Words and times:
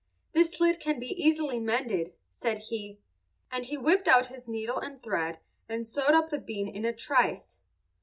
"This 0.33 0.53
slit 0.53 0.79
can 0.79 0.97
be 0.99 1.11
easily 1.11 1.59
mended," 1.59 2.15
said 2.27 2.57
he, 2.57 2.97
and 3.51 3.63
he 3.65 3.77
whipped 3.77 4.07
out 4.07 4.25
his 4.33 4.47
needle 4.47 4.79
and 4.79 4.99
thread 5.03 5.37
and 5.69 5.85
sewed 5.85 6.15
up 6.15 6.31
the 6.31 6.39
bean 6.39 6.67
in 6.67 6.85
a 6.85 6.91
trice. 6.91 7.59